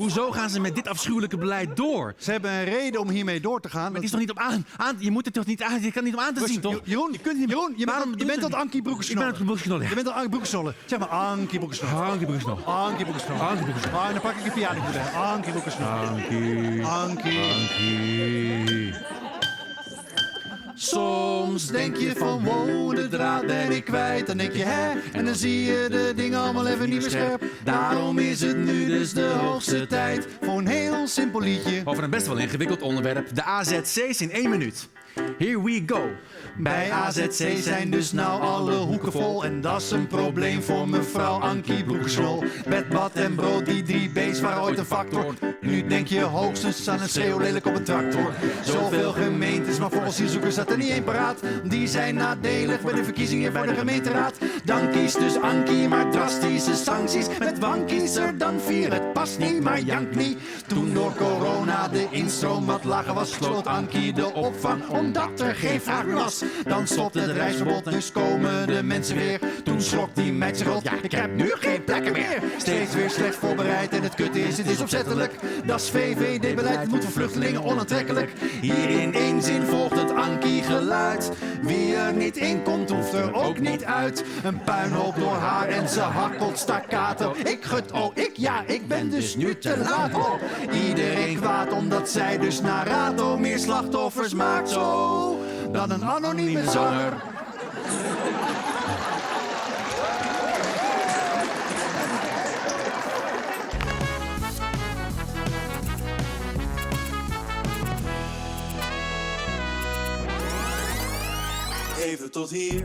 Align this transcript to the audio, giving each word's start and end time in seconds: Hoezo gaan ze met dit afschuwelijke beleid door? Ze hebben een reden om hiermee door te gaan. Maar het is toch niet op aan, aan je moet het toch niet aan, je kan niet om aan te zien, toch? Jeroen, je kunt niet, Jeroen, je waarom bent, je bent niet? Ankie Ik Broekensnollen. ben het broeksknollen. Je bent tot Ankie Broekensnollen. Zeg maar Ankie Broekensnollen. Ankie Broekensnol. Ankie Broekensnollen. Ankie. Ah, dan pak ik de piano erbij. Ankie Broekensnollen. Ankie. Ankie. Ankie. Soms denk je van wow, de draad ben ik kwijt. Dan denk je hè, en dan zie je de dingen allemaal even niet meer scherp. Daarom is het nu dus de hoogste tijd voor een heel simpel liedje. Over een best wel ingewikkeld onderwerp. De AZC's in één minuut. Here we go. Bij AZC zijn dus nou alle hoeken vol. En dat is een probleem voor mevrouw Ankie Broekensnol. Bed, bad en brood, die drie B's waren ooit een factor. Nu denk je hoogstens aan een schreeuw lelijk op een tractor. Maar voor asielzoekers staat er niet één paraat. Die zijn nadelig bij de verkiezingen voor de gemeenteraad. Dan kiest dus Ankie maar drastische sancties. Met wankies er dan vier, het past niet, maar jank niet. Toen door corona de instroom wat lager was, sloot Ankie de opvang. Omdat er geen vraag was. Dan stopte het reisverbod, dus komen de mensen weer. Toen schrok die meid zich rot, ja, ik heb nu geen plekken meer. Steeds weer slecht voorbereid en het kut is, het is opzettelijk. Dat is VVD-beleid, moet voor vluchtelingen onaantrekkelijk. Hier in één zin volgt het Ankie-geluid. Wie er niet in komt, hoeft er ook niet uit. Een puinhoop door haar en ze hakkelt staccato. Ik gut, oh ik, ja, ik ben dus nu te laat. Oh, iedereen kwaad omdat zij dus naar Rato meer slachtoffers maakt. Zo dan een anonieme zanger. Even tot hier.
Hoezo 0.00 0.30
gaan 0.30 0.50
ze 0.50 0.60
met 0.60 0.74
dit 0.74 0.88
afschuwelijke 0.88 1.36
beleid 1.36 1.76
door? 1.76 2.14
Ze 2.18 2.30
hebben 2.30 2.50
een 2.50 2.64
reden 2.64 3.00
om 3.00 3.08
hiermee 3.08 3.40
door 3.40 3.60
te 3.60 3.68
gaan. 3.68 3.84
Maar 3.84 3.94
het 3.94 4.02
is 4.04 4.10
toch 4.10 4.20
niet 4.20 4.30
op 4.30 4.38
aan, 4.38 4.66
aan 4.76 4.96
je 4.98 5.10
moet 5.10 5.24
het 5.24 5.34
toch 5.34 5.46
niet 5.46 5.62
aan, 5.62 5.82
je 5.82 5.92
kan 5.92 6.04
niet 6.04 6.14
om 6.14 6.20
aan 6.20 6.34
te 6.34 6.46
zien, 6.46 6.60
toch? 6.60 6.80
Jeroen, 6.84 7.12
je 7.12 7.18
kunt 7.18 7.38
niet, 7.38 7.48
Jeroen, 7.48 7.74
je 7.76 7.84
waarom 7.86 8.08
bent, 8.08 8.20
je 8.20 8.26
bent 8.26 8.40
niet? 8.42 8.52
Ankie 8.54 8.76
Ik 8.78 8.82
Broekensnollen. 8.82 9.28
ben 9.28 9.36
het 9.36 9.44
broeksknollen. 9.46 9.88
Je 9.88 9.94
bent 9.94 10.06
tot 10.06 10.14
Ankie 10.14 10.28
Broekensnollen. 10.30 10.74
Zeg 10.86 10.98
maar 10.98 11.08
Ankie 11.08 11.58
Broekensnollen. 11.58 12.04
Ankie 12.06 12.26
Broekensnol. 12.26 12.58
Ankie 12.64 13.04
Broekensnollen. 13.04 13.48
Ankie. 13.48 13.64
Ah, 13.92 14.10
dan 14.12 14.20
pak 14.20 14.34
ik 14.36 14.44
de 14.44 14.50
piano 14.50 14.80
erbij. 14.84 15.10
Ankie 15.12 15.50
Broekensnollen. 15.52 16.08
Ankie. 16.08 16.84
Ankie. 16.84 17.40
Ankie. 17.52 18.55
Soms 21.56 21.70
denk 21.70 21.96
je 21.96 22.12
van 22.16 22.44
wow, 22.44 22.96
de 22.96 23.08
draad 23.08 23.46
ben 23.46 23.70
ik 23.70 23.84
kwijt. 23.84 24.26
Dan 24.26 24.36
denk 24.36 24.52
je 24.52 24.64
hè, 24.64 25.00
en 25.12 25.24
dan 25.24 25.34
zie 25.34 25.64
je 25.64 25.86
de 25.90 26.12
dingen 26.16 26.38
allemaal 26.38 26.66
even 26.66 26.88
niet 26.88 27.00
meer 27.00 27.10
scherp. 27.10 27.44
Daarom 27.64 28.18
is 28.18 28.40
het 28.40 28.56
nu 28.56 28.86
dus 28.86 29.12
de 29.12 29.24
hoogste 29.26 29.86
tijd 29.86 30.26
voor 30.40 30.58
een 30.58 30.66
heel 30.66 31.06
simpel 31.06 31.40
liedje. 31.40 31.82
Over 31.84 32.04
een 32.04 32.10
best 32.10 32.26
wel 32.26 32.36
ingewikkeld 32.36 32.82
onderwerp. 32.82 33.34
De 33.34 33.42
AZC's 33.42 34.20
in 34.20 34.30
één 34.30 34.50
minuut. 34.50 34.88
Here 35.38 35.62
we 35.62 35.82
go. 35.86 36.08
Bij 36.58 36.90
AZC 36.90 37.56
zijn 37.56 37.90
dus 37.90 38.12
nou 38.12 38.42
alle 38.42 38.74
hoeken 38.74 39.12
vol. 39.12 39.44
En 39.44 39.60
dat 39.60 39.80
is 39.82 39.90
een 39.90 40.06
probleem 40.06 40.62
voor 40.62 40.88
mevrouw 40.88 41.40
Ankie 41.40 41.84
Broekensnol. 41.84 42.44
Bed, 42.68 42.88
bad 42.88 43.12
en 43.12 43.34
brood, 43.34 43.66
die 43.66 43.82
drie 43.82 44.10
B's 44.10 44.40
waren 44.40 44.62
ooit 44.62 44.78
een 44.78 44.84
factor. 44.84 45.34
Nu 45.60 45.86
denk 45.86 46.06
je 46.06 46.20
hoogstens 46.20 46.88
aan 46.88 47.00
een 47.00 47.08
schreeuw 47.08 47.38
lelijk 47.38 47.66
op 47.66 47.74
een 47.74 47.84
tractor. 47.84 48.32
Maar 49.86 49.98
voor 49.98 50.06
asielzoekers 50.06 50.54
staat 50.54 50.70
er 50.70 50.76
niet 50.76 50.90
één 50.90 51.04
paraat. 51.04 51.40
Die 51.64 51.88
zijn 51.88 52.14
nadelig 52.14 52.80
bij 52.80 52.94
de 52.94 53.04
verkiezingen 53.04 53.52
voor 53.52 53.66
de 53.66 53.74
gemeenteraad. 53.74 54.38
Dan 54.64 54.90
kiest 54.90 55.18
dus 55.18 55.40
Ankie 55.40 55.88
maar 55.88 56.10
drastische 56.10 56.74
sancties. 56.74 57.26
Met 57.38 57.58
wankies 57.58 58.16
er 58.16 58.38
dan 58.38 58.60
vier, 58.60 58.92
het 58.92 59.12
past 59.12 59.38
niet, 59.38 59.60
maar 59.60 59.80
jank 59.80 60.14
niet. 60.14 60.38
Toen 60.66 60.94
door 60.94 61.14
corona 61.14 61.88
de 61.88 62.06
instroom 62.10 62.66
wat 62.66 62.84
lager 62.84 63.14
was, 63.14 63.32
sloot 63.32 63.66
Ankie 63.66 64.12
de 64.12 64.34
opvang. 64.34 64.88
Omdat 64.88 65.40
er 65.40 65.54
geen 65.54 65.80
vraag 65.80 66.04
was. 66.04 66.42
Dan 66.64 66.86
stopte 66.86 67.20
het 67.20 67.30
reisverbod, 67.30 67.84
dus 67.84 68.12
komen 68.12 68.66
de 68.66 68.82
mensen 68.82 69.16
weer. 69.16 69.40
Toen 69.64 69.80
schrok 69.80 70.14
die 70.14 70.32
meid 70.32 70.56
zich 70.56 70.66
rot, 70.66 70.82
ja, 70.82 70.92
ik 71.02 71.12
heb 71.12 71.34
nu 71.34 71.50
geen 71.50 71.84
plekken 71.84 72.12
meer. 72.12 72.42
Steeds 72.56 72.94
weer 72.94 73.10
slecht 73.10 73.36
voorbereid 73.36 73.92
en 73.92 74.02
het 74.02 74.14
kut 74.14 74.36
is, 74.36 74.58
het 74.58 74.68
is 74.68 74.80
opzettelijk. 74.80 75.34
Dat 75.64 75.80
is 75.80 75.90
VVD-beleid, 75.90 76.88
moet 76.88 77.02
voor 77.02 77.12
vluchtelingen 77.12 77.64
onaantrekkelijk. 77.64 78.32
Hier 78.60 78.88
in 78.90 79.14
één 79.14 79.42
zin 79.42 79.62
volgt 79.76 80.00
het 80.00 80.14
Ankie-geluid. 80.14 81.30
Wie 81.62 81.94
er 81.94 82.12
niet 82.12 82.36
in 82.36 82.62
komt, 82.62 82.90
hoeft 82.90 83.12
er 83.12 83.34
ook 83.34 83.58
niet 83.58 83.84
uit. 83.84 84.24
Een 84.44 84.62
puinhoop 84.64 85.16
door 85.16 85.34
haar 85.34 85.68
en 85.68 85.88
ze 85.88 86.00
hakkelt 86.00 86.58
staccato. 86.58 87.34
Ik 87.44 87.64
gut, 87.64 87.92
oh 87.92 88.10
ik, 88.14 88.30
ja, 88.36 88.62
ik 88.66 88.88
ben 88.88 89.10
dus 89.10 89.36
nu 89.36 89.58
te 89.58 89.76
laat. 89.78 90.14
Oh, 90.14 90.32
iedereen 90.88 91.36
kwaad 91.36 91.72
omdat 91.72 92.08
zij 92.08 92.38
dus 92.38 92.60
naar 92.60 92.86
Rato 92.86 93.38
meer 93.38 93.58
slachtoffers 93.58 94.34
maakt. 94.34 94.68
Zo 94.68 95.40
dan 95.72 95.90
een 95.90 96.04
anonieme 96.04 96.70
zanger. 96.70 97.12
Even 112.06 112.30
tot 112.30 112.50
hier. 112.50 112.84